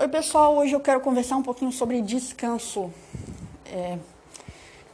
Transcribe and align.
Oi, 0.00 0.08
pessoal. 0.08 0.56
Hoje 0.56 0.72
eu 0.72 0.80
quero 0.80 0.98
conversar 1.02 1.36
um 1.36 1.42
pouquinho 1.42 1.70
sobre 1.70 2.00
descanso. 2.00 2.90
É, 3.66 3.98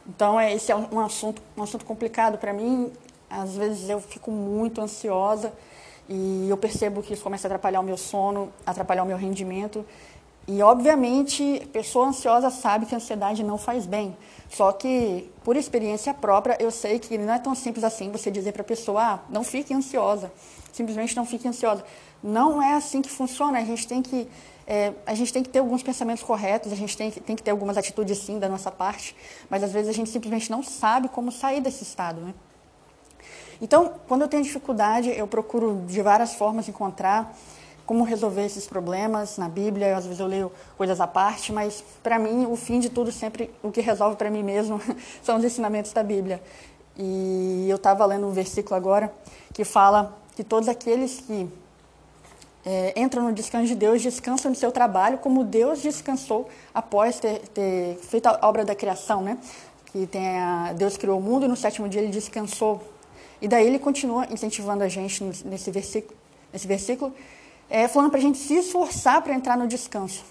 então, 0.05 0.37
é, 0.37 0.53
esse 0.53 0.69
é 0.69 0.75
um 0.75 0.99
assunto, 0.99 1.41
um 1.55 1.63
assunto 1.63 1.85
complicado 1.85 2.37
para 2.37 2.51
mim. 2.51 2.91
Às 3.29 3.55
vezes 3.55 3.87
eu 3.87 4.01
fico 4.01 4.29
muito 4.31 4.81
ansiosa 4.81 5.53
e 6.09 6.47
eu 6.49 6.57
percebo 6.57 7.01
que 7.01 7.13
isso 7.13 7.23
começa 7.23 7.47
a 7.47 7.49
atrapalhar 7.49 7.79
o 7.79 7.83
meu 7.83 7.95
sono, 7.95 8.51
atrapalhar 8.65 9.03
o 9.03 9.05
meu 9.05 9.15
rendimento. 9.15 9.85
E, 10.45 10.61
obviamente, 10.61 11.65
pessoa 11.71 12.07
ansiosa 12.07 12.49
sabe 12.49 12.85
que 12.85 12.93
a 12.93 12.97
ansiedade 12.97 13.45
não 13.45 13.57
faz 13.57 13.85
bem. 13.85 14.13
Só 14.49 14.73
que, 14.73 15.31
por 15.41 15.55
experiência 15.55 16.13
própria, 16.13 16.57
eu 16.59 16.69
sei 16.69 16.99
que 16.99 17.17
não 17.17 17.33
é 17.33 17.39
tão 17.39 17.55
simples 17.55 17.85
assim 17.85 18.11
você 18.11 18.29
dizer 18.29 18.51
para 18.51 18.61
a 18.61 18.65
pessoa, 18.65 19.01
ah, 19.01 19.19
não 19.29 19.45
fique 19.45 19.73
ansiosa. 19.73 20.29
Simplesmente 20.73 21.15
não 21.15 21.25
fique 21.25 21.47
ansiosa. 21.47 21.85
Não 22.21 22.61
é 22.61 22.73
assim 22.73 23.01
que 23.01 23.09
funciona. 23.09 23.57
A 23.57 23.63
gente 23.63 23.87
tem 23.87 24.01
que 24.01 24.27
é, 24.67 24.93
a 25.05 25.13
gente 25.15 25.31
tem 25.31 25.41
que 25.41 25.49
ter 25.49 25.59
alguns 25.59 25.81
pensamentos 25.81 26.21
corretos, 26.21 26.73
a 26.73 26.75
gente 26.75 26.97
tem, 26.97 27.09
tem 27.09 27.35
que 27.37 27.41
ter 27.41 27.51
algumas 27.51 27.77
atitudes 27.77 28.17
sim 28.17 28.37
da 28.37 28.49
nossa 28.49 28.69
parte, 28.69 29.15
mas 29.49 29.63
às 29.63 29.71
vezes 29.71 29.87
a 29.87 29.93
gente 29.93 30.09
simplesmente 30.09 30.51
não 30.51 30.61
sabe 30.61 31.07
como 31.07 31.31
sair 31.31 31.61
desse 31.61 31.83
estado. 31.83 32.19
Né? 32.19 32.33
Então, 33.61 33.93
quando 34.07 34.23
eu 34.23 34.27
tenho 34.27 34.43
dificuldade, 34.43 35.09
eu 35.09 35.25
procuro 35.25 35.83
de 35.87 36.01
várias 36.01 36.33
formas 36.33 36.67
encontrar 36.67 37.33
como 37.85 38.03
resolver 38.03 38.45
esses 38.45 38.67
problemas 38.67 39.37
na 39.37 39.47
Bíblia. 39.47 39.95
Às 39.95 40.03
vezes 40.03 40.19
eu 40.19 40.27
leio 40.27 40.51
coisas 40.77 40.99
à 40.99 41.07
parte, 41.07 41.53
mas 41.53 41.81
para 42.03 42.19
mim, 42.19 42.45
o 42.45 42.57
fim 42.57 42.81
de 42.81 42.89
tudo, 42.89 43.09
sempre 43.09 43.49
o 43.63 43.71
que 43.71 43.79
resolve 43.79 44.17
para 44.17 44.29
mim 44.29 44.43
mesmo 44.43 44.81
são 45.23 45.37
os 45.37 45.43
ensinamentos 45.45 45.93
da 45.93 46.03
Bíblia. 46.03 46.43
E 46.97 47.67
eu 47.69 47.77
estava 47.77 48.05
lendo 48.05 48.27
um 48.27 48.31
versículo 48.31 48.75
agora 48.75 49.13
que 49.53 49.63
fala 49.63 50.17
que 50.35 50.43
todos 50.43 50.67
aqueles 50.67 51.21
que 51.21 51.49
é, 52.69 52.93
entram 52.97 53.23
no 53.23 53.31
descanso 53.31 53.67
de 53.67 53.75
Deus, 53.75 54.01
descansam 54.01 54.51
do 54.51 54.57
seu 54.57 54.73
trabalho, 54.73 55.19
como 55.19 55.45
Deus 55.45 55.81
descansou 55.81 56.49
após 56.73 57.17
ter, 57.17 57.39
ter 57.53 57.97
feito 58.01 58.27
a 58.27 58.37
obra 58.41 58.65
da 58.65 58.75
criação, 58.75 59.21
né? 59.21 59.37
Que 59.85 60.05
tem 60.05 60.37
a, 60.37 60.73
Deus 60.73 60.97
criou 60.97 61.17
o 61.17 61.21
mundo 61.21 61.45
e 61.45 61.47
no 61.47 61.55
sétimo 61.55 61.87
dia 61.87 62.01
ele 62.01 62.11
descansou. 62.11 62.83
E 63.41 63.47
daí 63.47 63.65
ele 63.65 63.79
continua 63.79 64.27
incentivando 64.29 64.83
a 64.83 64.89
gente 64.89 65.23
nesse 65.45 65.71
versículo, 65.71 66.13
nesse 66.51 66.67
versículo 66.67 67.13
é, 67.69 67.87
falando 67.87 68.09
para 68.09 68.19
a 68.19 68.21
gente 68.21 68.37
se 68.37 68.55
esforçar 68.55 69.21
para 69.21 69.33
entrar 69.33 69.57
no 69.57 69.65
descanso. 69.65 70.25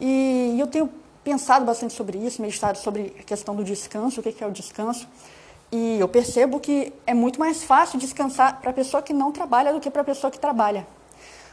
E 0.00 0.56
eu 0.58 0.66
tenho 0.66 0.90
pensado 1.22 1.64
bastante 1.64 1.92
sobre 1.92 2.18
isso, 2.18 2.42
meditado 2.42 2.78
sobre 2.78 3.14
a 3.16 3.22
questão 3.22 3.54
do 3.54 3.62
descanso, 3.62 4.18
o 4.18 4.22
que 4.24 4.42
é 4.42 4.46
o 4.46 4.50
descanso. 4.50 5.06
E 5.70 6.00
eu 6.00 6.08
percebo 6.08 6.58
que 6.58 6.92
é 7.06 7.14
muito 7.14 7.38
mais 7.38 7.62
fácil 7.62 7.96
descansar 7.96 8.60
para 8.60 8.70
a 8.70 8.72
pessoa 8.72 9.00
que 9.00 9.12
não 9.12 9.30
trabalha 9.30 9.72
do 9.72 9.78
que 9.78 9.88
para 9.88 10.02
a 10.02 10.04
pessoa 10.04 10.32
que 10.32 10.38
trabalha. 10.40 10.84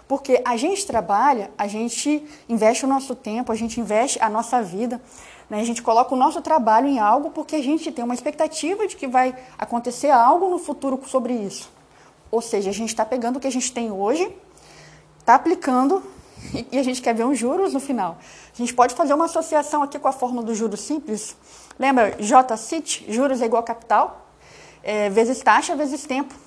Porque 0.08 0.42
a 0.46 0.56
gente 0.56 0.86
trabalha, 0.86 1.50
a 1.58 1.68
gente 1.68 2.24
investe 2.48 2.86
o 2.86 2.88
nosso 2.88 3.16
tempo, 3.16 3.52
a 3.52 3.56
gente 3.56 3.80
investe 3.80 4.22
a 4.22 4.30
nossa 4.30 4.62
vida, 4.62 5.02
né? 5.50 5.60
a 5.60 5.64
gente 5.64 5.82
coloca 5.82 6.14
o 6.14 6.18
nosso 6.18 6.42
trabalho 6.42 6.88
em 6.88 7.00
algo 7.00 7.32
porque 7.32 7.56
a 7.56 7.64
gente 7.64 7.92
tem 7.92 8.04
uma 8.04 8.14
expectativa 8.14 8.88
de 8.88 8.96
que 8.96 9.08
vai 9.08 9.36
acontecer 9.58 10.12
algo 10.12 10.50
no 10.50 10.60
futuro 10.60 11.02
sobre 11.08 11.34
isso. 11.34 11.72
Ou 12.30 12.42
seja, 12.42 12.70
a 12.70 12.74
gente 12.74 12.90
está 12.90 13.06
pegando 13.06 13.38
o 13.38 13.40
que 13.40 13.48
a 13.48 13.52
gente 13.52 13.72
tem 13.72 13.92
hoje, 13.92 14.32
está 15.20 15.36
aplicando 15.36 16.04
e 16.72 16.78
a 16.78 16.84
gente 16.84 17.02
quer 17.02 17.16
ver 17.16 17.26
uns 17.26 17.38
juros 17.38 17.74
no 17.74 17.80
final. 17.80 18.18
A 18.54 18.58
gente 18.58 18.74
pode 18.74 18.94
fazer 18.94 19.14
uma 19.14 19.26
associação 19.26 19.82
aqui 19.82 19.98
com 19.98 20.08
a 20.08 20.12
fórmula 20.12 20.44
do 20.44 20.54
juros 20.54 20.82
simples. 20.82 21.36
Lembra? 21.80 22.16
J-CIT, 22.20 23.06
juros 23.10 23.42
é 23.42 23.46
igual 23.46 23.62
a 23.62 23.66
capital, 23.66 24.28
é, 24.84 25.10
vezes 25.10 25.40
taxa, 25.42 25.76
vezes 25.76 26.06
tempo. 26.06 26.45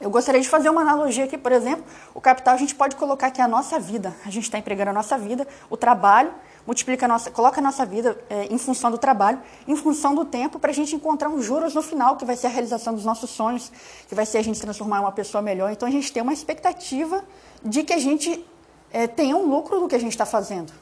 Eu 0.00 0.10
gostaria 0.10 0.40
de 0.40 0.48
fazer 0.48 0.70
uma 0.70 0.82
analogia 0.82 1.24
aqui, 1.24 1.36
por 1.36 1.50
exemplo, 1.50 1.84
o 2.14 2.20
capital 2.20 2.54
a 2.54 2.56
gente 2.56 2.74
pode 2.74 2.94
colocar 2.94 3.26
aqui 3.28 3.40
a 3.40 3.48
nossa 3.48 3.80
vida. 3.80 4.14
A 4.24 4.30
gente 4.30 4.44
está 4.44 4.56
empregando 4.56 4.90
a 4.90 4.92
nossa 4.92 5.18
vida, 5.18 5.46
o 5.68 5.76
trabalho, 5.76 6.32
multiplica 6.64 7.06
a 7.06 7.08
nossa, 7.08 7.30
coloca 7.32 7.60
a 7.60 7.62
nossa 7.62 7.84
vida 7.84 8.16
é, 8.30 8.44
em 8.44 8.58
função 8.58 8.92
do 8.92 8.98
trabalho, 8.98 9.40
em 9.66 9.74
função 9.74 10.14
do 10.14 10.24
tempo, 10.24 10.58
para 10.60 10.70
a 10.70 10.74
gente 10.74 10.94
encontrar 10.94 11.28
um 11.28 11.42
juros 11.42 11.74
no 11.74 11.82
final, 11.82 12.16
que 12.16 12.24
vai 12.24 12.36
ser 12.36 12.46
a 12.46 12.50
realização 12.50 12.94
dos 12.94 13.04
nossos 13.04 13.30
sonhos, 13.30 13.72
que 14.06 14.14
vai 14.14 14.24
ser 14.24 14.38
a 14.38 14.42
gente 14.42 14.60
transformar 14.60 14.98
em 14.98 15.00
uma 15.00 15.12
pessoa 15.12 15.42
melhor. 15.42 15.72
Então 15.72 15.88
a 15.88 15.90
gente 15.90 16.12
tem 16.12 16.22
uma 16.22 16.32
expectativa 16.32 17.24
de 17.64 17.82
que 17.82 17.92
a 17.92 17.98
gente 17.98 18.46
é, 18.92 19.08
tenha 19.08 19.36
um 19.36 19.46
lucro 19.48 19.80
do 19.80 19.88
que 19.88 19.96
a 19.96 20.00
gente 20.00 20.12
está 20.12 20.24
fazendo. 20.24 20.72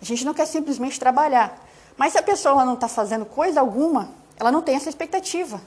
A 0.00 0.04
gente 0.04 0.24
não 0.24 0.32
quer 0.32 0.46
simplesmente 0.46 0.98
trabalhar. 0.98 1.58
Mas 1.96 2.12
se 2.12 2.18
a 2.18 2.22
pessoa 2.22 2.64
não 2.64 2.74
está 2.74 2.88
fazendo 2.88 3.26
coisa 3.26 3.60
alguma, 3.60 4.10
ela 4.38 4.50
não 4.50 4.62
tem 4.62 4.74
essa 4.74 4.88
expectativa. 4.88 5.60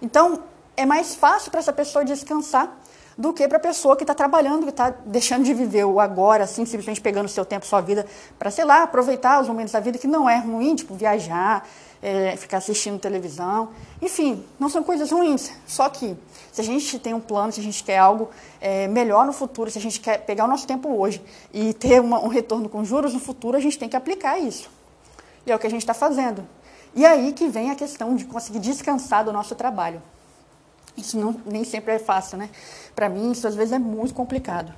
Então, 0.00 0.42
é 0.78 0.86
mais 0.86 1.16
fácil 1.16 1.50
para 1.50 1.58
essa 1.58 1.72
pessoa 1.72 2.04
descansar 2.04 2.72
do 3.18 3.32
que 3.32 3.48
para 3.48 3.56
a 3.56 3.60
pessoa 3.60 3.96
que 3.96 4.04
está 4.04 4.14
trabalhando, 4.14 4.62
que 4.62 4.70
está 4.70 4.90
deixando 5.04 5.42
de 5.42 5.52
viver 5.52 5.84
o 5.84 5.98
agora, 5.98 6.44
assim, 6.44 6.64
simplesmente 6.64 7.00
pegando 7.00 7.26
o 7.26 7.28
seu 7.28 7.44
tempo, 7.44 7.66
sua 7.66 7.80
vida, 7.80 8.06
para, 8.38 8.48
sei 8.48 8.64
lá, 8.64 8.84
aproveitar 8.84 9.42
os 9.42 9.48
momentos 9.48 9.72
da 9.72 9.80
vida 9.80 9.98
que 9.98 10.06
não 10.06 10.30
é 10.30 10.38
ruim, 10.38 10.76
tipo 10.76 10.94
viajar, 10.94 11.68
é, 12.00 12.36
ficar 12.36 12.58
assistindo 12.58 12.96
televisão. 13.00 13.70
Enfim, 14.00 14.44
não 14.56 14.68
são 14.68 14.84
coisas 14.84 15.10
ruins. 15.10 15.50
Só 15.66 15.88
que 15.88 16.16
se 16.52 16.60
a 16.60 16.64
gente 16.64 16.96
tem 17.00 17.12
um 17.12 17.18
plano, 17.18 17.50
se 17.50 17.58
a 17.58 17.62
gente 17.64 17.82
quer 17.82 17.98
algo 17.98 18.30
é, 18.60 18.86
melhor 18.86 19.26
no 19.26 19.32
futuro, 19.32 19.68
se 19.68 19.78
a 19.78 19.82
gente 19.82 19.98
quer 19.98 20.18
pegar 20.18 20.44
o 20.44 20.48
nosso 20.48 20.64
tempo 20.64 20.88
hoje 20.88 21.20
e 21.52 21.74
ter 21.74 22.00
uma, 22.00 22.20
um 22.20 22.28
retorno 22.28 22.68
com 22.68 22.84
juros 22.84 23.12
no 23.12 23.18
futuro, 23.18 23.56
a 23.56 23.60
gente 23.60 23.76
tem 23.76 23.88
que 23.88 23.96
aplicar 23.96 24.38
isso. 24.38 24.70
E 25.44 25.50
é 25.50 25.56
o 25.56 25.58
que 25.58 25.66
a 25.66 25.70
gente 25.70 25.82
está 25.82 25.92
fazendo. 25.92 26.46
E 26.94 27.04
aí 27.04 27.32
que 27.32 27.48
vem 27.48 27.72
a 27.72 27.74
questão 27.74 28.14
de 28.14 28.26
conseguir 28.26 28.60
descansar 28.60 29.24
do 29.24 29.32
nosso 29.32 29.56
trabalho. 29.56 30.00
Isso 30.98 31.18
não, 31.18 31.34
nem 31.46 31.64
sempre 31.64 31.94
é 31.94 31.98
fácil, 31.98 32.36
né? 32.36 32.50
Para 32.94 33.08
mim, 33.08 33.32
isso 33.32 33.46
às 33.46 33.54
vezes 33.54 33.72
é 33.72 33.78
muito 33.78 34.12
complicado. 34.12 34.74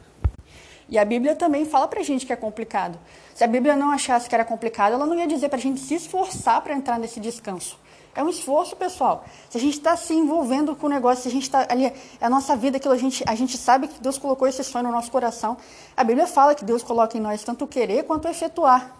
E 0.88 0.98
a 0.98 1.04
Bíblia 1.04 1.36
também 1.36 1.64
fala 1.64 1.86
para 1.86 2.00
a 2.00 2.02
gente 2.02 2.26
que 2.26 2.32
é 2.32 2.36
complicado. 2.36 2.98
Se 3.34 3.44
a 3.44 3.46
Bíblia 3.46 3.76
não 3.76 3.90
achasse 3.90 4.28
que 4.28 4.34
era 4.34 4.44
complicado, 4.44 4.92
ela 4.92 5.06
não 5.06 5.16
ia 5.16 5.26
dizer 5.26 5.48
para 5.48 5.58
a 5.58 5.60
gente 5.60 5.80
se 5.80 5.94
esforçar 5.94 6.60
para 6.62 6.74
entrar 6.74 6.98
nesse 6.98 7.20
descanso. 7.20 7.78
É 8.12 8.24
um 8.24 8.28
esforço, 8.28 8.74
pessoal. 8.74 9.24
Se 9.48 9.56
a 9.56 9.60
gente 9.60 9.78
está 9.78 9.96
se 9.96 10.12
envolvendo 10.12 10.74
com 10.74 10.86
o 10.86 10.90
negócio, 10.90 11.22
se 11.22 11.28
a 11.28 11.30
gente 11.30 11.44
está 11.44 11.64
ali, 11.68 11.86
é 11.86 11.94
a 12.20 12.28
nossa 12.28 12.56
vida, 12.56 12.76
aquilo 12.76 12.92
a 12.92 12.98
gente, 12.98 13.22
a 13.24 13.36
gente 13.36 13.56
sabe 13.56 13.86
que 13.86 14.00
Deus 14.00 14.18
colocou 14.18 14.48
esse 14.48 14.64
sonho 14.64 14.84
no 14.84 14.90
nosso 14.90 15.12
coração. 15.12 15.56
A 15.96 16.02
Bíblia 16.02 16.26
fala 16.26 16.54
que 16.56 16.64
Deus 16.64 16.82
coloca 16.82 17.16
em 17.16 17.20
nós 17.20 17.44
tanto 17.44 17.64
o 17.64 17.68
querer 17.68 18.02
quanto 18.02 18.26
o 18.26 18.28
efetuar. 18.28 18.99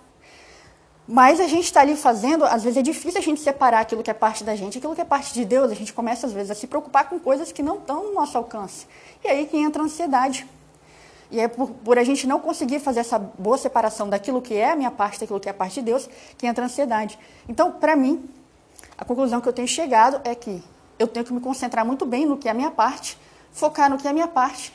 Mas 1.13 1.41
a 1.41 1.49
gente 1.49 1.65
está 1.65 1.81
ali 1.81 1.97
fazendo, 1.97 2.45
às 2.45 2.63
vezes 2.63 2.77
é 2.77 2.83
difícil 2.83 3.19
a 3.19 3.23
gente 3.23 3.41
separar 3.41 3.81
aquilo 3.81 4.01
que 4.01 4.13
é 4.13 4.15
parte 4.15 4.45
da 4.45 4.55
gente, 4.55 4.79
aquilo 4.79 4.95
que 4.95 5.01
é 5.01 5.05
parte 5.05 5.35
de 5.35 5.45
Deus. 5.45 5.73
A 5.73 5.75
gente 5.75 5.93
começa, 5.93 6.25
às 6.25 6.33
vezes, 6.33 6.53
a 6.53 6.55
se 6.55 6.69
preocupar 6.69 7.09
com 7.09 7.19
coisas 7.19 7.51
que 7.51 7.65
não 7.65 7.79
estão 7.79 8.05
no 8.05 8.15
nosso 8.15 8.39
alcance. 8.39 8.87
E 9.25 9.27
aí 9.27 9.45
que 9.45 9.57
entra 9.57 9.83
a 9.83 9.87
ansiedade. 9.87 10.47
E 11.29 11.41
é 11.41 11.49
por, 11.49 11.69
por, 11.71 11.99
a 11.99 12.05
gente 12.05 12.29
não 12.29 12.39
conseguir 12.39 12.79
fazer 12.79 13.01
essa 13.01 13.19
boa 13.19 13.59
separação 13.59 14.09
daquilo 14.09 14.41
que 14.41 14.55
é 14.55 14.71
a 14.71 14.77
minha 14.77 14.91
parte, 14.93 15.19
daquilo 15.19 15.41
que 15.41 15.49
é 15.49 15.51
a 15.51 15.55
parte 15.55 15.75
de 15.75 15.83
Deus, 15.83 16.09
que 16.39 16.47
entra 16.47 16.63
a 16.63 16.67
ansiedade. 16.67 17.19
Então, 17.49 17.73
para 17.73 17.97
mim, 17.97 18.31
a 18.97 19.05
conclusão 19.05 19.41
que 19.41 19.49
eu 19.49 19.53
tenho 19.53 19.67
chegado 19.67 20.21
é 20.23 20.33
que 20.33 20.63
eu 20.97 21.09
tenho 21.09 21.27
que 21.27 21.33
me 21.33 21.41
concentrar 21.41 21.85
muito 21.85 22.07
bem 22.07 22.25
no 22.25 22.37
que 22.37 22.47
é 22.47 22.53
a 22.53 22.55
minha 22.55 22.71
parte, 22.71 23.19
focar 23.51 23.91
no 23.91 23.99
que 23.99 24.07
é 24.07 24.11
a 24.11 24.15
minha 24.15 24.29
parte 24.29 24.73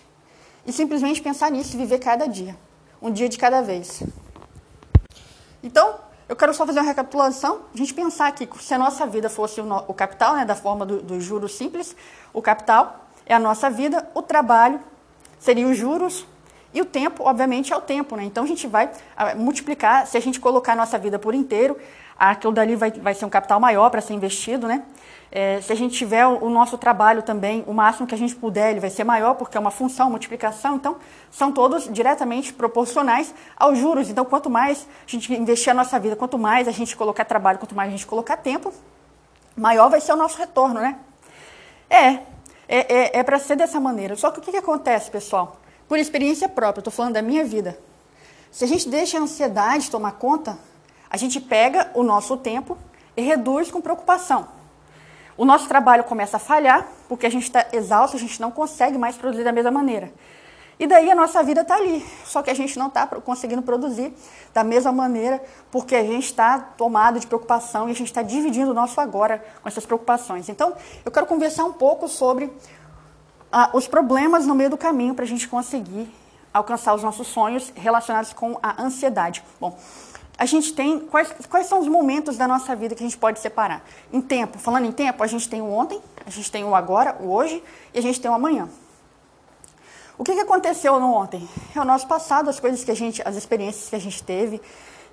e 0.68 0.74
simplesmente 0.74 1.22
pensar 1.22 1.50
nisso 1.50 1.78
e 1.78 1.78
viver 1.78 2.00
cada 2.00 2.28
dia, 2.28 2.58
um 3.02 3.10
dia 3.10 3.30
de 3.30 3.38
cada 3.38 3.62
vez. 3.62 4.04
Então, 5.64 6.04
eu 6.28 6.36
quero 6.36 6.54
só 6.54 6.66
fazer 6.66 6.80
uma 6.80 6.88
recapitulação, 6.88 7.62
a 7.74 7.78
gente 7.78 7.94
pensar 7.94 8.32
que 8.32 8.50
se 8.60 8.74
a 8.74 8.78
nossa 8.78 9.06
vida 9.06 9.30
fosse 9.30 9.62
o, 9.62 9.84
o 9.88 9.94
capital, 9.94 10.36
né, 10.36 10.46
da 10.46 10.56
forma 10.56 10.86
dos 10.86 11.02
do 11.04 11.22
juros 11.22 11.56
simples, 11.56 11.96
o 12.34 12.42
capital 12.42 13.06
é 13.26 13.34
a 13.34 13.40
nossa 13.40 13.70
vida, 13.70 14.08
o 14.14 14.22
trabalho 14.22 14.80
seria 15.40 15.68
os 15.68 15.78
juros 15.78 16.26
e 16.74 16.82
o 16.82 16.86
tempo, 16.86 17.24
obviamente, 17.24 17.72
é 17.72 17.78
o 17.78 17.82
tempo. 17.82 18.16
Né? 18.16 18.26
Então 18.26 18.44
a 18.44 18.48
gente 18.48 18.68
vai 18.68 18.92
ah, 19.16 19.34
multiplicar, 19.36 20.06
se 20.08 20.18
a 20.18 20.20
gente 20.20 20.40
colocar 20.40 20.74
a 20.74 20.76
nossa 20.76 20.98
vida 20.98 21.18
por 21.18 21.34
inteiro, 21.34 21.78
aquilo 22.18 22.54
dali 22.54 22.76
vai, 22.76 22.92
vai 22.92 23.14
ser 23.14 23.26
um 23.26 23.30
capital 23.30 23.60
maior 23.60 23.90
para 23.90 24.02
ser 24.02 24.14
investido, 24.14 24.68
né? 24.68 24.84
É, 25.32 25.60
se 25.60 25.74
a 25.74 25.76
gente 25.76 25.98
tiver 25.98 26.26
o, 26.26 26.50
nosso 26.50 26.78
trabalho 26.78 27.22
também, 27.22 27.64
o 27.68 27.74
máximo 27.74 28.08
que 28.08 28.16
a 28.16 28.18
gente 28.18 28.34
puder, 28.34 28.72
ele 28.72 28.80
vai 28.80 28.90
ser 28.90 29.04
maior, 29.04 29.34
porque 29.34 29.58
é 29.58 29.60
uma 29.60 29.72
função, 29.72 30.10
multiplicação. 30.10 30.76
Então, 30.76 30.96
são 31.30 31.52
todos 31.52 31.92
diretamente 31.92 32.54
proporcionais 32.54 33.34
aos 33.58 33.78
juros. 33.78 34.10
Então, 34.10 34.24
quanto 34.24 34.50
mais 34.50 34.88
a 35.06 35.12
gente 35.12 35.34
investir 35.34 35.72
a 35.72 35.74
nossa 35.74 36.00
vida, 36.00 36.16
quanto 36.16 36.38
mais 36.38 36.70
a 36.70 36.72
gente 36.72 36.96
colocar 36.96 37.26
trabalho, 37.26 37.60
quanto 37.60 37.76
mais 37.76 37.90
a 37.90 37.92
gente 37.92 38.08
colocar 38.08 38.38
tempo, 38.38 38.72
maior 39.58 39.90
vai 39.90 40.00
ser 40.00 40.14
o 40.14 40.16
nosso 40.16 40.38
retorno, 40.38 40.80
né? 40.80 40.98
É, 41.90 42.08
é, 42.08 42.20
é, 42.68 43.20
é 43.20 43.24
para 43.24 43.38
ser 43.38 43.58
dessa 43.58 43.80
maneira. 43.80 44.16
Só 44.16 44.32
que 44.32 44.40
o 44.40 44.42
que, 44.42 44.52
que 44.52 44.58
acontece, 44.58 45.12
pessoal? 45.12 45.58
Por 45.86 46.00
experiência 46.00 46.48
própria, 46.48 46.80
estou 46.80 46.94
falando 46.94 47.14
da 47.14 47.22
minha 47.22 47.44
vida. 47.44 47.78
Se 48.52 48.64
a 48.64 48.68
gente 48.68 48.88
deixa 48.88 49.18
a 49.18 49.22
ansiedade 49.22 49.92
tomar 49.92 50.14
conta, 50.14 50.58
a 51.10 51.18
gente 51.18 51.40
pega 51.40 51.92
o 51.94 52.04
nosso 52.04 52.38
tempo 52.38 52.78
e 53.16 53.22
reduz 53.22 53.72
com 53.72 53.82
preocupação. 53.82 54.48
O 55.38 55.44
nosso 55.44 55.68
trabalho 55.68 56.04
começa 56.04 56.38
a 56.38 56.40
falhar, 56.40 56.88
porque 57.10 57.26
a 57.26 57.30
gente 57.30 57.44
está 57.44 57.66
exausto, 57.74 58.16
a 58.16 58.20
gente 58.20 58.40
não 58.40 58.52
consegue 58.52 58.98
mais 58.98 59.18
produzir 59.18 59.44
da 59.44 59.52
mesma 59.52 59.72
maneira. 59.72 60.12
E 60.78 60.88
daí 60.88 61.10
a 61.10 61.16
nossa 61.16 61.42
vida 61.42 61.62
está 61.62 61.76
ali, 61.76 62.06
só 62.26 62.42
que 62.42 62.50
a 62.50 62.54
gente 62.54 62.78
não 62.78 62.88
está 62.88 63.08
conseguindo 63.08 63.62
produzir 63.62 64.14
da 64.54 64.64
mesma 64.64 64.92
maneira, 64.92 65.42
porque 65.72 65.96
a 65.96 66.04
gente 66.04 66.26
está 66.26 66.60
tomado 66.60 67.18
de 67.18 67.28
preocupação 67.28 67.88
e 67.88 67.92
a 67.92 67.96
gente 67.96 68.08
está 68.08 68.22
dividindo 68.22 68.72
o 68.72 68.74
nosso 68.74 69.00
agora 69.00 69.44
com 69.62 69.70
essas 69.70 69.86
preocupações. 69.86 70.50
Então, 70.50 70.74
eu 71.06 71.12
quero 71.12 71.26
conversar 71.26 71.64
um 71.64 71.72
pouco 71.72 72.10
sobre 72.10 72.52
ah, 73.50 73.70
os 73.74 73.88
problemas 73.88 74.46
no 74.46 74.54
meio 74.54 74.70
do 74.70 74.78
caminho 74.78 75.16
para 75.16 75.24
a 75.24 75.28
gente 75.28 75.48
conseguir 75.48 76.14
alcançar 76.54 76.94
os 76.94 77.04
nossos 77.04 77.28
sonhos 77.28 77.72
relacionados 77.76 78.34
com 78.34 78.60
a 78.62 78.82
ansiedade. 78.82 79.44
Bom, 79.60 79.78
a 80.38 80.46
gente 80.46 80.74
tem 80.74 81.00
quais, 81.00 81.34
quais 81.50 81.68
são 81.68 81.80
os 81.80 81.88
momentos 81.88 82.38
da 82.38 82.48
nossa 82.48 82.76
vida 82.76 82.94
que 82.94 83.04
a 83.04 83.08
gente 83.08 83.18
pode 83.18 83.40
separar? 83.40 83.84
Em 84.12 84.22
tempo, 84.22 84.60
falando 84.60 84.86
em 84.86 84.92
tempo, 84.92 85.24
a 85.24 85.28
gente 85.28 85.48
tem 85.48 85.62
o 85.62 85.72
ontem, 85.72 86.00
a 86.26 86.30
gente 86.30 86.52
tem 86.52 86.64
o 86.64 86.76
agora, 86.76 87.16
o 87.22 87.32
hoje 87.32 87.64
e 87.94 88.00
a 88.00 88.02
gente 88.02 88.20
tem 88.20 88.30
o 88.30 88.34
amanhã. 88.34 88.68
O 90.18 90.24
que, 90.24 90.34
que 90.34 90.42
aconteceu 90.42 91.00
no 91.00 91.14
ontem? 91.14 91.48
É 91.76 91.80
o 91.80 91.86
nosso 91.86 92.08
passado, 92.08 92.50
as 92.50 92.60
coisas 92.60 92.84
que 92.84 92.92
a 92.92 92.96
gente, 92.96 93.22
as 93.26 93.36
experiências 93.36 93.90
que 93.90 93.96
a 93.96 94.00
gente 94.00 94.24
teve 94.24 94.62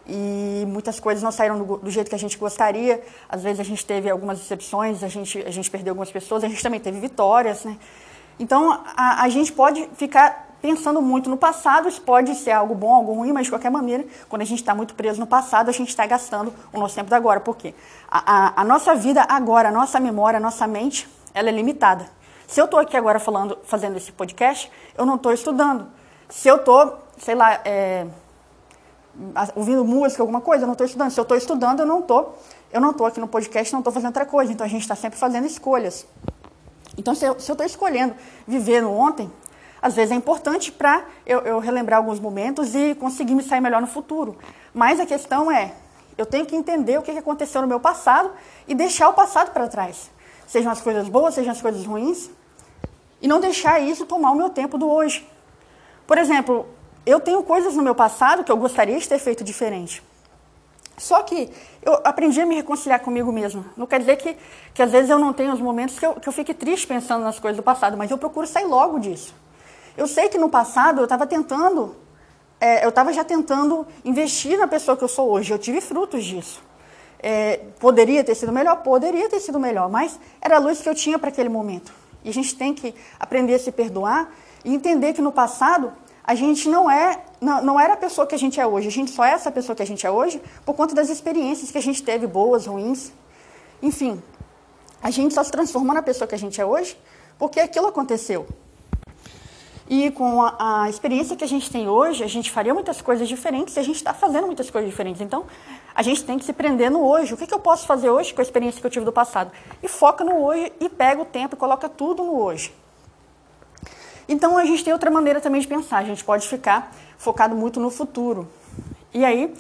e 0.07 0.65
muitas 0.67 0.99
coisas 0.99 1.23
não 1.23 1.31
saíram 1.31 1.59
do, 1.59 1.77
do, 1.77 1.91
jeito 1.91 2.09
que 2.09 2.15
a 2.15 2.19
gente 2.19 2.37
gostaria. 2.37 3.03
Às 3.29 3.43
vezes 3.43 3.61
a 3.61 3.65
gente 3.65 3.85
teve 3.85 4.11
algumas 4.11 4.39
decepções, 4.39 5.03
a 5.03 5.09
gente, 5.09 5.39
a 5.41 5.51
gente 5.51 5.71
perdeu 5.71 5.93
algumas 5.93 6.11
pessoas, 6.11 6.45
a 6.45 6.49
gente 6.49 6.63
também 6.63 6.81
teve 6.81 7.01
vitórias, 7.01 7.65
né? 7.65 7.77
Então 8.39 8.83
a, 8.97 9.23
a 9.23 9.29
gente 9.29 9.53
pode 9.53 9.89
ficar 9.97 10.52
pensando 10.63 11.03
muito 11.03 11.29
no 11.29 11.37
passado, 11.37 11.89
isso 11.89 12.01
pode 12.01 12.37
ser 12.37 12.53
algo 12.53 12.73
bom, 12.73 12.95
algo 12.95 13.13
ruim, 13.15 13.33
mas 13.33 13.47
de 13.47 13.51
qualquer 13.51 13.71
maneira, 13.71 14.07
quando 14.29 14.43
a 14.43 14.45
gente 14.45 14.61
está 14.61 14.73
muito 14.73 14.95
preso 14.95 15.19
no 15.19 15.27
passado, 15.27 15.69
a 15.69 15.73
gente 15.73 15.89
está 15.89 16.07
gastando 16.07 16.55
o 16.73 16.79
nosso 16.79 16.95
tempo 16.95 17.11
da 17.11 17.17
agora. 17.17 17.41
Por 17.41 17.57
quê? 17.57 17.75
A, 18.09 18.59
a, 18.59 18.61
a, 18.63 18.65
nossa 18.65 18.95
vida 18.95 19.27
agora, 19.29 19.71
a 19.71 19.73
nossa 19.73 19.99
memória, 19.99 20.37
a 20.37 20.41
nossa 20.41 20.65
mente, 20.69 21.09
ela 21.35 21.49
é 21.49 21.53
limitada. 21.53 22.07
Se 22.47 22.61
eu 22.61 22.67
estou 22.67 22.79
aqui 22.79 22.97
agora 22.97 23.19
falando, 23.19 23.59
fazendo 23.65 23.97
esse 23.97 24.13
podcast, 24.13 24.71
eu 24.97 25.05
não 25.05 25.17
estou 25.17 25.33
estudando. 25.33 25.89
Se 26.29 26.47
eu 26.47 26.57
estou, 26.57 26.97
sei 27.19 27.35
lá, 27.35 27.61
é, 27.65 28.07
ouvindo 29.57 29.85
música, 29.85 30.23
alguma 30.23 30.41
coisa, 30.41 30.63
eu 30.63 30.67
não 30.67 30.75
estou 30.75 30.87
estudando. 30.87 31.11
Se 31.11 31.19
eu 31.19 31.23
estou 31.23 31.37
estudando, 31.37 31.81
eu 31.81 31.87
não 31.87 31.99
estou. 31.99 32.39
Eu 32.73 32.81
não 32.81 32.91
estou 32.91 33.07
aqui 33.07 33.19
no 33.19 33.27
podcast, 33.27 33.73
não 33.73 33.81
estou 33.81 33.93
fazendo 33.93 34.09
outra 34.09 34.25
coisa. 34.25 34.53
Então 34.53 34.65
a 34.65 34.69
gente 34.69 34.83
está 34.83 34.95
sempre 34.95 35.19
fazendo 35.19 35.45
escolhas. 35.45 36.07
Então, 36.97 37.15
se 37.15 37.25
eu 37.25 37.33
estou 37.33 37.65
escolhendo 37.65 38.15
viver 38.47 38.83
no 38.83 38.93
ontem, 38.93 39.31
às 39.83 39.97
vezes 39.97 40.13
é 40.13 40.15
importante 40.15 40.71
para 40.71 41.05
eu, 41.27 41.41
eu, 41.41 41.59
relembrar 41.59 41.99
alguns 41.99 42.21
momentos 42.21 42.73
e 42.73 42.95
conseguir 42.95 43.35
me 43.35 43.43
sair 43.43 43.61
melhor 43.61 43.81
no 43.81 43.89
futuro. 43.89 44.39
Mas 44.73 45.01
a 45.01 45.05
questão 45.05 45.51
é, 45.51 45.75
eu 46.17 46.25
tenho 46.25 46.47
que 46.47 46.55
entender 46.55 46.97
o 46.99 47.03
que 47.03 47.11
aconteceu 47.11 47.61
no 47.61 47.67
meu 47.67 47.81
passado 47.81 48.31
e 48.69 48.77
deixar 48.77 49.09
o 49.09 49.13
passado 49.13 49.51
para 49.51 49.67
trás. 49.67 50.09
Sejam 50.47 50.71
as 50.71 50.81
coisas 50.81 51.09
boas, 51.09 51.35
sejam 51.35 51.51
as 51.51 51.61
coisas 51.61 51.85
ruins. 51.85 52.31
E 53.21 53.27
não 53.27 53.41
deixar 53.41 53.81
isso 53.81 54.07
tomar 54.07 54.31
o 54.31 54.37
meu 54.37 54.51
tempo 54.51 54.79
do 54.79 54.89
hoje. 54.89 55.29
Por 56.07 56.17
exemplo, 56.17 56.67
eu 57.05 57.19
tenho 57.19 57.43
coisas 57.43 57.75
no 57.75 57.83
meu 57.83 57.95
passado 57.95 58.45
que 58.45 58.53
eu 58.53 58.57
gostaria 58.57 58.99
de 58.99 59.09
ter 59.09 59.19
feito 59.19 59.43
diferente. 59.43 60.03
Só 60.97 61.23
que 61.23 61.51
eu 61.83 62.01
aprendi 62.05 62.41
a 62.41 62.47
me 62.47 62.55
reconciliar 62.55 63.01
comigo 63.01 63.33
mesma. 63.33 63.65
Não 63.77 63.87
quer 63.87 63.99
dizer 63.99 64.17
que, 64.17 64.37
que 64.73 64.83
às 64.83 64.93
vezes 64.93 65.11
eu 65.11 65.19
não 65.19 65.33
tenho 65.33 65.53
os 65.53 65.61
momentos 65.61 65.99
que 65.99 66.07
eu, 66.07 66.15
que 66.15 66.29
eu 66.29 66.33
fique 66.33 66.55
triste 66.55 66.87
pensando 66.87 67.25
nas 67.25 67.41
coisas 67.41 67.57
do 67.57 67.63
passado, 67.63 67.97
mas 67.97 68.11
eu 68.11 68.19
procuro 68.19 68.47
sair 68.47 68.67
logo 68.67 69.01
disso. 69.01 69.35
Eu 69.97 70.07
sei 70.07 70.29
que 70.29 70.39
no 70.39 70.49
passado 70.49 71.01
eu 71.01 71.05
estava 71.05 71.27
tentando, 71.27 71.95
é, 72.61 72.85
eu 72.85 72.89
estava 72.89 73.13
já 73.13 73.25
tentando 73.25 73.87
investir 74.05 74.59
na 74.59 74.67
pessoa 74.67 74.97
que 74.97 75.05
eu 75.05 75.09
sou 75.09 75.31
hoje. 75.31 75.53
Eu 75.53 75.59
tive 75.59 75.81
frutos 75.81 76.25
disso. 76.25 76.63
É, 77.23 77.61
poderia 77.79 78.25
ter 78.25 78.35
sido 78.35 78.51
melhor? 78.51 78.83
Poderia 78.83 79.29
ter 79.29 79.39
sido 79.39 79.61
melhor, 79.61 79.89
mas 79.89 80.19
era 80.41 80.57
a 80.57 80.59
luz 80.59 80.81
que 80.81 80.89
eu 80.89 80.95
tinha 80.95 81.19
para 81.19 81.29
aquele 81.29 81.49
momento. 81.49 81.93
E 82.25 82.29
a 82.29 82.33
gente 82.33 82.55
tem 82.57 82.75
que 82.75 82.95
aprender 83.19 83.55
a 83.55 83.59
se 83.59 83.71
perdoar 83.71 84.33
e 84.65 84.75
entender 84.75 85.13
que 85.13 85.21
no 85.21 85.31
passado 85.31 85.93
a 86.25 86.35
gente 86.35 86.69
não 86.69 86.91
é, 86.91 87.21
não, 87.41 87.63
não 87.63 87.81
era 87.81 87.95
a 87.95 87.97
pessoa 87.97 88.27
que 88.27 88.35
a 88.35 88.39
gente 88.39 88.61
é 88.61 88.67
hoje. 88.67 88.89
A 88.89 88.91
gente 88.91 89.11
só 89.11 89.25
é 89.25 89.31
essa 89.31 89.51
pessoa 89.51 89.75
que 89.75 89.83
a 89.83 89.87
gente 89.87 90.07
é 90.07 90.11
hoje 90.11 90.41
por 90.65 90.75
conta 90.75 90.95
das 90.95 91.09
experiências 91.09 91.71
que 91.71 91.79
a 91.79 91.83
gente 91.83 92.03
teve, 92.03 92.27
boas, 92.27 92.67
ruins. 92.67 93.13
Enfim, 93.83 94.23
a 95.03 95.11
gente 95.11 95.35
só 95.35 95.43
se 95.43 95.51
transforma 95.51 95.93
na 95.93 96.03
pessoa 96.03 96.27
que 96.27 96.35
a 96.35 96.39
gente 96.39 96.61
é 96.61 96.65
hoje 96.65 96.97
porque 97.39 97.61
aquilo 97.61 97.89
aconteceu. 97.89 98.47
E 99.95 100.11
com 100.11 100.41
a, 100.41 100.85
a, 100.85 100.89
experiência 100.89 101.37
que 101.37 101.45
a 101.45 101.47
gente 101.47 101.71
tem 101.71 101.87
hoje, 101.87 102.25
a 102.25 102.27
gente 102.27 102.51
faria 102.51 102.73
muitas 102.73 103.03
coisas 103.03 103.29
diferentes 103.29 103.77
e 103.77 103.79
a 103.79 103.83
gente 103.83 103.97
está 103.97 104.15
fazendo 104.15 104.47
muitas 104.47 104.71
coisas 104.71 104.89
diferentes. 104.89 105.21
Então, 105.21 105.45
a 105.95 106.03
gente 106.03 106.25
tem 106.25 106.39
que 106.39 106.47
se 106.47 106.53
prender 106.55 106.91
no 106.91 107.05
hoje. 107.07 107.35
O 107.35 107.37
que, 107.37 107.47
que 107.47 107.53
eu 107.53 107.59
posso 107.59 107.87
fazer 107.87 108.09
hoje 108.09 108.33
com 108.33 108.41
a 108.41 108.43
experiência 108.43 108.81
que 108.81 108.87
eu 108.87 108.91
tive 108.91 109.05
do 109.05 109.13
passado? 109.13 109.53
E 109.83 109.89
foca 109.89 110.25
no 110.25 110.47
hoje 110.47 110.73
e 110.81 110.89
pega 110.89 111.21
o 111.21 111.27
tempo 111.27 111.57
e 111.57 111.59
coloca 111.59 111.91
tudo 111.91 112.25
no 112.25 112.41
hoje. 112.41 112.75
Então, 114.27 114.57
a 114.57 114.65
gente 114.65 114.83
tem 114.83 114.95
outra 114.95 115.11
maneira 115.11 115.43
também 115.43 115.61
de 115.61 115.69
pensar. 115.69 115.99
A 115.99 116.05
gente 116.05 116.25
pode 116.25 116.49
ficar 116.49 116.91
focado 117.19 117.55
muito 117.55 117.79
no 117.79 117.91
futuro. 117.91 118.49
E 119.13 119.27
aí, 119.27 119.55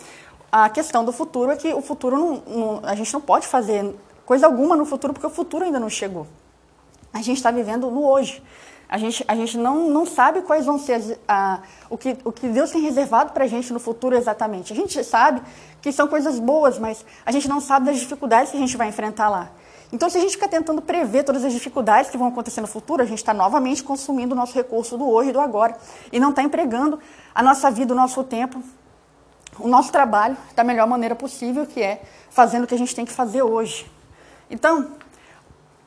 a 0.50 0.70
questão 0.70 1.04
do 1.04 1.12
futuro 1.12 1.50
é 1.50 1.56
que 1.56 1.74
o 1.74 1.82
futuro 1.82 2.16
não, 2.16 2.42
não, 2.46 2.80
a 2.84 2.94
gente 2.94 3.12
não 3.12 3.20
pode 3.20 3.46
fazer 3.46 3.94
coisa 4.24 4.46
alguma 4.46 4.76
no 4.76 4.86
futuro 4.86 5.12
porque 5.12 5.26
o 5.26 5.30
futuro 5.30 5.62
ainda 5.62 5.78
não 5.78 5.90
chegou. 5.90 6.26
A 7.12 7.20
gente 7.20 7.36
está 7.36 7.50
vivendo 7.50 7.90
no 7.90 8.02
hoje. 8.02 8.42
A 8.92 8.98
gente, 8.98 9.24
a 9.26 9.34
gente 9.34 9.56
não, 9.56 9.88
não 9.88 10.04
sabe 10.04 10.42
quais 10.42 10.66
vão 10.66 10.78
ser 10.78 11.18
a, 11.26 11.60
o, 11.88 11.96
que, 11.96 12.14
o 12.26 12.30
que 12.30 12.46
Deus 12.46 12.70
tem 12.70 12.82
reservado 12.82 13.32
para 13.32 13.44
a 13.44 13.46
gente 13.46 13.72
no 13.72 13.80
futuro 13.80 14.14
exatamente. 14.14 14.70
A 14.70 14.76
gente 14.76 15.02
sabe 15.02 15.40
que 15.80 15.90
são 15.90 16.06
coisas 16.06 16.38
boas, 16.38 16.78
mas 16.78 17.02
a 17.24 17.32
gente 17.32 17.48
não 17.48 17.58
sabe 17.58 17.86
das 17.86 17.98
dificuldades 17.98 18.50
que 18.50 18.58
a 18.58 18.60
gente 18.60 18.76
vai 18.76 18.88
enfrentar 18.88 19.30
lá. 19.30 19.50
Então, 19.90 20.10
se 20.10 20.18
a 20.18 20.20
gente 20.20 20.32
ficar 20.32 20.48
tentando 20.48 20.82
prever 20.82 21.24
todas 21.24 21.42
as 21.42 21.54
dificuldades 21.54 22.10
que 22.10 22.18
vão 22.18 22.28
acontecer 22.28 22.60
no 22.60 22.66
futuro, 22.66 23.00
a 23.00 23.06
gente 23.06 23.16
está 23.16 23.32
novamente 23.32 23.82
consumindo 23.82 24.34
o 24.34 24.36
nosso 24.36 24.54
recurso 24.54 24.98
do 24.98 25.08
hoje 25.08 25.30
e 25.30 25.32
do 25.32 25.40
agora 25.40 25.74
e 26.12 26.20
não 26.20 26.28
está 26.28 26.42
empregando 26.42 27.00
a 27.34 27.42
nossa 27.42 27.70
vida, 27.70 27.94
o 27.94 27.96
nosso 27.96 28.22
tempo, 28.22 28.62
o 29.58 29.68
nosso 29.68 29.90
trabalho 29.90 30.36
da 30.54 30.62
melhor 30.62 30.86
maneira 30.86 31.14
possível, 31.14 31.64
que 31.64 31.80
é 31.80 32.02
fazendo 32.28 32.64
o 32.64 32.66
que 32.66 32.74
a 32.74 32.78
gente 32.78 32.94
tem 32.94 33.06
que 33.06 33.12
fazer 33.12 33.42
hoje. 33.42 33.90
Então, 34.50 34.90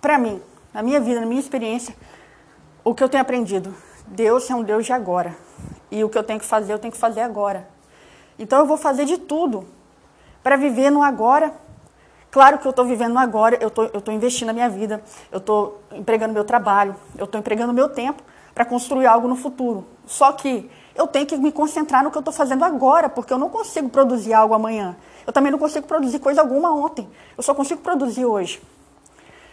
para 0.01 0.17
mim, 0.17 0.41
na 0.73 0.81
minha 0.81 0.99
vida, 0.99 1.19
na 1.19 1.27
minha 1.27 1.39
experiência, 1.39 1.95
o 2.85 2.93
que 2.93 3.03
eu 3.03 3.09
tenho 3.09 3.23
aprendido? 3.23 3.73
Deus 4.05 4.47
é 4.47 4.55
um 4.55 4.61
Deus 4.61 4.85
de 4.85 4.93
agora. 4.93 5.35
E 5.89 6.03
o 6.03 6.09
que 6.09 6.17
eu 6.17 6.23
tenho 6.23 6.39
que 6.39 6.45
fazer, 6.45 6.71
eu 6.71 6.77
tenho 6.77 6.91
que 6.91 6.99
fazer 6.99 7.21
agora. 7.21 7.67
Então 8.37 8.59
eu 8.59 8.65
vou 8.67 8.77
fazer 8.77 9.05
de 9.05 9.17
tudo 9.17 9.65
para 10.43 10.55
viver 10.55 10.91
no 10.91 11.01
agora. 11.01 11.51
Claro 12.29 12.59
que 12.59 12.67
eu 12.67 12.69
estou 12.69 12.85
vivendo 12.85 13.13
no 13.13 13.19
agora, 13.19 13.57
eu 13.59 13.69
estou 13.69 14.13
investindo 14.13 14.47
na 14.47 14.53
minha 14.53 14.69
vida, 14.69 15.01
eu 15.31 15.39
estou 15.39 15.81
empregando 15.93 16.33
meu 16.33 16.43
trabalho, 16.43 16.95
eu 17.17 17.25
estou 17.25 17.39
empregando 17.39 17.73
meu 17.73 17.89
tempo 17.89 18.21
para 18.53 18.63
construir 18.63 19.07
algo 19.07 19.27
no 19.27 19.35
futuro. 19.35 19.87
Só 20.05 20.31
que 20.33 20.69
eu 20.93 21.07
tenho 21.07 21.25
que 21.25 21.37
me 21.37 21.51
concentrar 21.51 22.03
no 22.03 22.11
que 22.11 22.17
eu 22.17 22.21
estou 22.21 22.33
fazendo 22.33 22.63
agora, 22.63 23.09
porque 23.09 23.33
eu 23.33 23.39
não 23.39 23.49
consigo 23.49 23.89
produzir 23.89 24.33
algo 24.33 24.53
amanhã. 24.53 24.95
Eu 25.25 25.33
também 25.33 25.51
não 25.51 25.57
consigo 25.57 25.87
produzir 25.87 26.19
coisa 26.19 26.41
alguma 26.41 26.71
ontem. 26.71 27.09
Eu 27.35 27.41
só 27.41 27.55
consigo 27.55 27.81
produzir 27.81 28.25
hoje. 28.25 28.61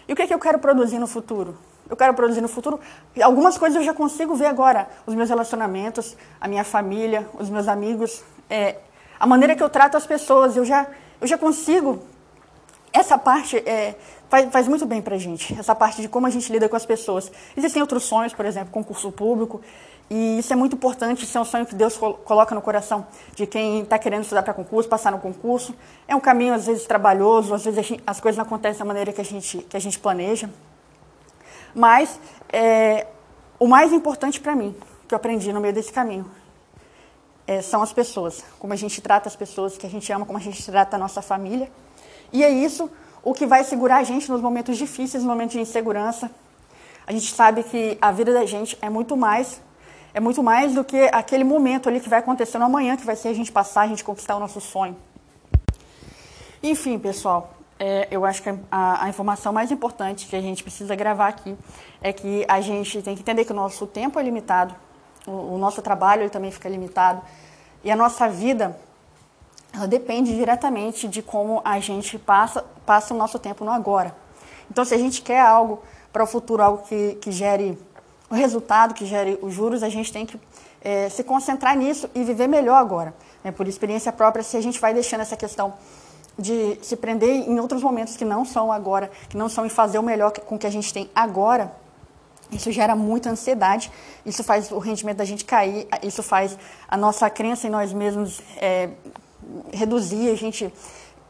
E 0.06 0.12
o 0.12 0.16
que, 0.16 0.22
é 0.22 0.26
que 0.26 0.34
eu 0.34 0.38
quero 0.38 0.58
produzir 0.58 0.98
no 0.98 1.06
futuro? 1.06 1.56
Eu 1.92 1.96
quero 1.96 2.14
produzir 2.14 2.40
no 2.40 2.48
futuro. 2.48 2.80
Algumas 3.22 3.58
coisas 3.58 3.76
eu 3.76 3.84
já 3.84 3.92
consigo 3.92 4.34
ver 4.34 4.46
agora. 4.46 4.88
Os 5.04 5.14
meus 5.14 5.28
relacionamentos, 5.28 6.16
a 6.40 6.48
minha 6.48 6.64
família, 6.64 7.28
os 7.38 7.50
meus 7.50 7.68
amigos, 7.68 8.24
é, 8.48 8.76
a 9.20 9.26
maneira 9.26 9.54
que 9.54 9.62
eu 9.62 9.68
trato 9.68 9.94
as 9.94 10.06
pessoas. 10.06 10.56
Eu 10.56 10.64
já, 10.64 10.86
eu 11.20 11.26
já 11.26 11.36
consigo. 11.36 12.02
Essa 12.94 13.18
parte 13.18 13.58
é, 13.58 13.94
faz, 14.30 14.50
faz 14.50 14.68
muito 14.68 14.86
bem 14.86 15.02
pra 15.02 15.18
gente. 15.18 15.54
Essa 15.58 15.74
parte 15.74 16.00
de 16.00 16.08
como 16.08 16.26
a 16.26 16.30
gente 16.30 16.50
lida 16.50 16.66
com 16.66 16.76
as 16.76 16.86
pessoas. 16.86 17.30
Existem 17.54 17.82
outros 17.82 18.04
sonhos, 18.04 18.32
por 18.32 18.46
exemplo, 18.46 18.70
concurso 18.72 19.12
público. 19.12 19.60
E 20.08 20.38
isso 20.38 20.50
é 20.50 20.56
muito 20.56 20.76
importante, 20.76 21.24
isso 21.24 21.36
é 21.36 21.40
um 21.42 21.44
sonho 21.44 21.66
que 21.66 21.74
Deus 21.74 21.98
coloca 21.98 22.54
no 22.54 22.62
coração 22.62 23.06
de 23.34 23.46
quem 23.46 23.82
está 23.82 23.98
querendo 23.98 24.22
estudar 24.22 24.42
para 24.42 24.54
concurso, 24.54 24.88
passar 24.88 25.10
no 25.10 25.18
concurso. 25.18 25.74
É 26.08 26.16
um 26.16 26.20
caminho, 26.20 26.54
às 26.54 26.66
vezes, 26.66 26.86
trabalhoso, 26.86 27.54
às 27.54 27.64
vezes 27.64 27.98
as 28.06 28.18
coisas 28.18 28.38
não 28.38 28.44
acontecem 28.44 28.78
da 28.78 28.84
maneira 28.86 29.12
que 29.12 29.20
a 29.20 29.24
gente, 29.24 29.58
que 29.58 29.76
a 29.76 29.80
gente 29.80 29.98
planeja. 29.98 30.48
Mas 31.74 32.18
é, 32.52 33.06
o 33.58 33.66
mais 33.66 33.92
importante 33.92 34.40
para 34.40 34.54
mim, 34.54 34.74
que 35.06 35.14
eu 35.14 35.16
aprendi 35.16 35.52
no 35.52 35.60
meio 35.60 35.74
desse 35.74 35.92
caminho, 35.92 36.30
é, 37.46 37.62
são 37.62 37.82
as 37.82 37.92
pessoas. 37.92 38.44
Como 38.58 38.72
a 38.72 38.76
gente 38.76 39.00
trata 39.00 39.28
as 39.28 39.36
pessoas 39.36 39.76
que 39.76 39.86
a 39.86 39.90
gente 39.90 40.10
ama, 40.12 40.26
como 40.26 40.38
a 40.38 40.40
gente 40.40 40.64
trata 40.64 40.96
a 40.96 40.98
nossa 40.98 41.22
família. 41.22 41.70
E 42.32 42.42
é 42.42 42.50
isso 42.50 42.90
o 43.22 43.32
que 43.32 43.46
vai 43.46 43.62
segurar 43.64 43.98
a 43.98 44.04
gente 44.04 44.30
nos 44.30 44.40
momentos 44.40 44.76
difíceis, 44.76 45.22
nos 45.22 45.30
momentos 45.30 45.54
de 45.54 45.60
insegurança. 45.60 46.30
A 47.06 47.12
gente 47.12 47.32
sabe 47.32 47.62
que 47.62 47.98
a 48.00 48.12
vida 48.12 48.32
da 48.32 48.44
gente 48.46 48.76
é 48.80 48.88
muito 48.88 49.16
mais, 49.16 49.60
é 50.14 50.20
muito 50.20 50.42
mais 50.42 50.74
do 50.74 50.84
que 50.84 51.08
aquele 51.12 51.44
momento 51.44 51.88
ali 51.88 52.00
que 52.00 52.08
vai 52.08 52.18
acontecer 52.18 52.58
no 52.58 52.64
amanhã, 52.64 52.96
que 52.96 53.04
vai 53.04 53.16
ser 53.16 53.28
a 53.28 53.34
gente 53.34 53.50
passar, 53.50 53.82
a 53.82 53.86
gente 53.86 54.04
conquistar 54.04 54.36
o 54.36 54.40
nosso 54.40 54.60
sonho. 54.60 54.96
Enfim, 56.62 56.98
pessoal, 56.98 57.54
é, 57.84 58.06
eu 58.12 58.24
acho 58.24 58.40
que 58.40 58.48
a, 58.70 59.06
a, 59.06 59.08
informação 59.08 59.52
mais 59.52 59.72
importante 59.72 60.28
que 60.28 60.36
a 60.36 60.40
gente 60.40 60.62
precisa 60.62 60.94
gravar 60.94 61.26
aqui 61.26 61.56
é 62.00 62.12
que 62.12 62.44
a 62.46 62.60
gente 62.60 63.02
tem 63.02 63.16
que 63.16 63.22
entender 63.22 63.44
que 63.44 63.50
o 63.50 63.56
nosso 63.56 63.88
tempo 63.88 64.20
é 64.20 64.22
limitado, 64.22 64.72
o, 65.26 65.54
o 65.54 65.58
nosso 65.58 65.82
trabalho 65.82 66.30
também 66.30 66.52
fica 66.52 66.68
limitado 66.68 67.20
e 67.82 67.90
a 67.90 67.96
nossa 67.96 68.28
vida 68.28 68.78
ela 69.74 69.88
depende 69.88 70.32
diretamente 70.32 71.08
de 71.08 71.22
como 71.22 71.60
a 71.64 71.80
gente 71.80 72.20
passa, 72.20 72.64
passa 72.86 73.14
o 73.14 73.16
nosso 73.16 73.36
tempo 73.40 73.64
no 73.64 73.72
agora. 73.72 74.14
Então, 74.70 74.84
se 74.84 74.94
a 74.94 74.98
gente 74.98 75.20
quer 75.20 75.40
algo 75.40 75.82
para 76.12 76.22
o 76.22 76.26
futuro, 76.26 76.62
algo 76.62 76.84
que, 76.84 77.16
que 77.16 77.32
gere 77.32 77.76
o 78.30 78.34
resultado, 78.36 78.94
que 78.94 79.06
gere 79.06 79.40
os 79.42 79.52
juros, 79.52 79.82
a 79.82 79.88
gente 79.88 80.12
tem 80.12 80.24
que 80.24 80.38
é, 80.80 81.08
se 81.08 81.24
concentrar 81.24 81.76
nisso 81.76 82.08
e 82.14 82.22
viver 82.22 82.46
melhor 82.46 82.76
agora. 82.76 83.12
Né? 83.42 83.50
Por 83.50 83.66
experiência 83.66 84.12
própria, 84.12 84.44
se 84.44 84.56
a 84.56 84.60
gente 84.60 84.78
vai 84.78 84.94
deixando 84.94 85.22
essa 85.22 85.36
questão 85.36 85.74
de 86.38 86.78
se 86.82 86.96
prender 86.96 87.48
em 87.48 87.60
outros 87.60 87.82
momentos 87.82 88.16
que 88.16 88.24
não 88.24 88.44
são 88.44 88.72
agora, 88.72 89.10
que 89.28 89.36
não 89.36 89.48
são 89.48 89.66
em 89.66 89.68
fazer 89.68 89.98
o 89.98 90.02
melhor 90.02 90.32
com 90.32 90.58
que 90.58 90.66
a 90.66 90.70
gente 90.70 90.92
tem 90.92 91.10
agora, 91.14 91.72
Isso 92.52 92.70
gera 92.70 92.94
muita 92.94 93.30
ansiedade, 93.30 93.90
isso 94.26 94.44
faz 94.44 94.70
o 94.70 94.78
rendimento 94.78 95.16
da 95.16 95.24
gente 95.24 95.44
cair, 95.44 95.88
isso 96.02 96.22
faz 96.22 96.58
a 96.86 96.96
nossa 96.98 97.30
crença 97.30 97.66
em 97.66 97.70
nós 97.70 97.92
mesmos 97.94 98.42
é, 98.58 98.90
reduzir, 99.72 100.30
a 100.30 100.36
gente 100.36 100.72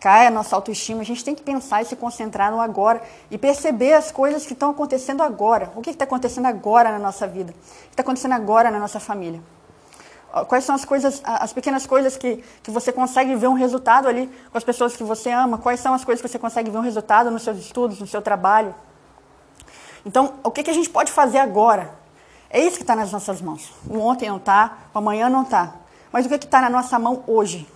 cai 0.00 0.26
a 0.26 0.30
nossa 0.30 0.56
autoestima. 0.56 1.00
A 1.00 1.04
gente 1.04 1.24
tem 1.24 1.34
que 1.34 1.42
pensar 1.42 1.80
e 1.80 1.84
se 1.84 1.94
concentrar 1.94 2.50
no 2.50 2.60
agora 2.60 3.00
e 3.30 3.38
perceber 3.38 3.92
as 3.92 4.10
coisas 4.10 4.44
que 4.44 4.52
estão 4.52 4.70
acontecendo 4.70 5.22
agora. 5.22 5.72
O 5.76 5.80
que 5.80 5.90
está 5.90 6.04
acontecendo 6.04 6.46
agora 6.46 6.90
na 6.90 6.98
nossa 6.98 7.26
vida? 7.26 7.52
O 7.52 7.54
que 7.54 7.92
está 7.92 8.02
acontecendo 8.02 8.32
agora 8.32 8.68
na 8.68 8.80
nossa 8.80 8.98
família? 8.98 9.40
Quais 10.48 10.64
são 10.64 10.74
as 10.74 10.84
coisas, 10.84 11.20
as 11.24 11.52
pequenas 11.52 11.86
coisas 11.86 12.16
que, 12.16 12.42
que 12.62 12.70
você 12.70 12.90
consegue 12.90 13.34
ver 13.36 13.48
um 13.48 13.52
resultado 13.52 14.08
ali 14.08 14.30
com 14.50 14.56
as 14.56 14.64
pessoas 14.64 14.96
que 14.96 15.04
você 15.04 15.30
ama? 15.30 15.58
Quais 15.58 15.78
são 15.78 15.92
as 15.92 16.04
coisas 16.04 16.22
que 16.22 16.28
você 16.28 16.38
consegue 16.38 16.70
ver 16.70 16.78
um 16.78 16.82
resultado 16.82 17.30
nos 17.30 17.42
seus 17.42 17.58
estudos, 17.58 18.00
no 18.00 18.06
seu 18.06 18.22
trabalho? 18.22 18.74
Então, 20.06 20.34
o 20.42 20.50
que, 20.50 20.62
que 20.62 20.70
a 20.70 20.74
gente 20.74 20.88
pode 20.88 21.12
fazer 21.12 21.38
agora? 21.38 21.94
É 22.48 22.58
isso 22.60 22.76
que 22.76 22.82
está 22.82 22.96
nas 22.96 23.12
nossas 23.12 23.42
mãos. 23.42 23.72
O 23.86 23.98
ontem 23.98 24.28
não 24.28 24.38
está, 24.38 24.78
o 24.94 24.98
amanhã 24.98 25.28
não 25.28 25.42
está. 25.42 25.74
Mas 26.10 26.24
o 26.24 26.28
que 26.30 26.34
está 26.34 26.62
na 26.62 26.70
nossa 26.70 26.98
mão 26.98 27.22
hoje? 27.26 27.68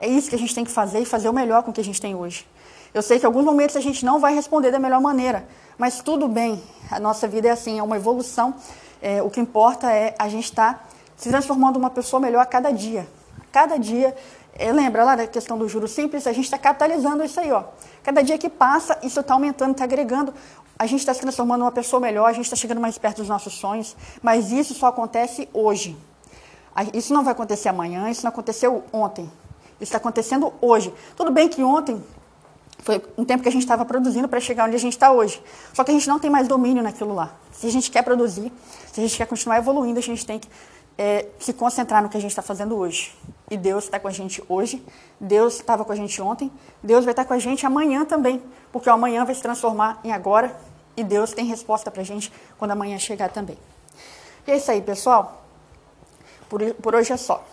É 0.00 0.08
isso 0.08 0.30
que 0.30 0.34
a 0.34 0.38
gente 0.38 0.54
tem 0.54 0.64
que 0.64 0.70
fazer 0.70 1.00
e 1.00 1.04
fazer 1.04 1.28
o 1.28 1.32
melhor 1.32 1.62
com 1.62 1.70
o 1.70 1.74
que 1.74 1.80
a 1.80 1.84
gente 1.84 2.00
tem 2.00 2.14
hoje. 2.14 2.46
Eu 2.94 3.02
sei 3.02 3.18
que 3.18 3.24
em 3.24 3.26
alguns 3.26 3.44
momentos 3.44 3.76
a 3.76 3.80
gente 3.80 4.04
não 4.04 4.18
vai 4.18 4.34
responder 4.34 4.70
da 4.70 4.78
melhor 4.78 5.00
maneira, 5.00 5.46
mas 5.78 6.00
tudo 6.00 6.26
bem. 6.26 6.62
A 6.90 6.98
nossa 6.98 7.28
vida 7.28 7.48
é 7.48 7.50
assim, 7.50 7.78
é 7.78 7.82
uma 7.82 7.96
evolução. 7.96 8.54
É, 9.00 9.22
o 9.22 9.30
que 9.30 9.40
importa 9.40 9.90
é 9.90 10.14
a 10.18 10.28
gente 10.28 10.44
estar 10.44 10.74
tá 10.74 10.84
se 11.22 11.28
transformando 11.28 11.76
uma 11.76 11.88
pessoa 11.88 12.18
melhor 12.18 12.40
a 12.40 12.44
cada 12.44 12.72
dia. 12.72 13.08
Cada 13.52 13.76
dia, 13.76 14.12
é, 14.54 14.72
lembra 14.72 15.04
lá 15.04 15.14
da 15.14 15.24
questão 15.24 15.56
do 15.56 15.68
juro 15.68 15.86
simples, 15.86 16.26
a 16.26 16.32
gente 16.32 16.46
está 16.46 16.58
capitalizando 16.58 17.22
isso 17.22 17.38
aí, 17.38 17.52
ó. 17.52 17.62
Cada 18.02 18.22
dia 18.22 18.36
que 18.36 18.48
passa, 18.50 18.98
isso 19.04 19.20
está 19.20 19.34
aumentando, 19.34 19.70
está 19.70 19.84
agregando. 19.84 20.34
A 20.76 20.84
gente 20.84 20.98
está 20.98 21.14
se 21.14 21.20
transformando 21.20 21.62
uma 21.62 21.70
pessoa 21.70 22.00
melhor, 22.00 22.26
a 22.28 22.32
gente 22.32 22.46
está 22.46 22.56
chegando 22.56 22.80
mais 22.80 22.98
perto 22.98 23.18
dos 23.18 23.28
nossos 23.28 23.52
sonhos, 23.52 23.94
mas 24.20 24.50
isso 24.50 24.74
só 24.74 24.88
acontece 24.88 25.48
hoje. 25.52 25.96
Isso 26.92 27.14
não 27.14 27.22
vai 27.22 27.30
acontecer 27.30 27.68
amanhã, 27.68 28.10
isso 28.10 28.24
não 28.24 28.30
aconteceu 28.30 28.82
ontem. 28.92 29.30
Isso 29.74 29.90
está 29.90 29.98
acontecendo 29.98 30.52
hoje. 30.60 30.92
Tudo 31.16 31.30
bem 31.30 31.48
que 31.48 31.62
ontem 31.62 32.02
foi 32.80 33.00
um 33.16 33.24
tempo 33.24 33.44
que 33.44 33.48
a 33.48 33.52
gente 33.52 33.62
estava 33.62 33.84
produzindo 33.84 34.26
para 34.26 34.40
chegar 34.40 34.66
onde 34.66 34.74
a 34.74 34.80
gente 34.80 34.94
está 34.94 35.12
hoje. 35.12 35.40
Só 35.72 35.84
que 35.84 35.92
a 35.92 35.94
gente 35.94 36.08
não 36.08 36.18
tem 36.18 36.28
mais 36.28 36.48
domínio 36.48 36.82
naquilo 36.82 37.14
lá. 37.14 37.32
Se 37.52 37.68
a 37.68 37.70
gente 37.70 37.92
quer 37.92 38.02
produzir, 38.02 38.52
se 38.92 38.98
a 38.98 39.04
gente 39.04 39.16
quer 39.16 39.26
continuar 39.26 39.58
evoluindo, 39.58 40.00
a 40.00 40.02
gente 40.02 40.26
tem 40.26 40.40
que 40.40 40.48
é, 40.96 41.26
se 41.38 41.52
concentrar 41.52 42.02
no 42.02 42.08
que 42.08 42.16
a 42.16 42.20
gente 42.20 42.30
está 42.30 42.42
fazendo 42.42 42.76
hoje. 42.76 43.16
E 43.50 43.56
Deus 43.56 43.84
está 43.84 44.00
com 44.00 44.08
a 44.08 44.10
gente 44.10 44.42
hoje, 44.48 44.82
Deus 45.20 45.56
estava 45.56 45.84
com 45.84 45.92
a 45.92 45.96
gente 45.96 46.20
ontem, 46.22 46.50
Deus 46.82 47.04
vai 47.04 47.12
estar 47.12 47.24
com 47.24 47.34
a 47.34 47.38
gente 47.38 47.66
amanhã 47.66 48.04
também, 48.04 48.42
porque 48.72 48.88
o 48.88 48.92
amanhã 48.92 49.24
vai 49.24 49.34
se 49.34 49.42
transformar 49.42 50.00
em 50.02 50.12
agora 50.12 50.56
e 50.96 51.04
Deus 51.04 51.32
tem 51.32 51.44
resposta 51.44 51.90
para 51.90 52.02
a 52.02 52.04
gente 52.04 52.32
quando 52.58 52.70
amanhã 52.70 52.98
chegar 52.98 53.30
também. 53.30 53.58
E 54.46 54.50
é 54.50 54.56
isso 54.56 54.70
aí, 54.70 54.80
pessoal. 54.80 55.42
Por, 56.48 56.62
por 56.74 56.94
hoje 56.94 57.12
é 57.12 57.16
só. 57.16 57.44